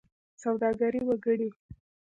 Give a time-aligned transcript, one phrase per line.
[0.43, 1.49] سوداګري وکړئ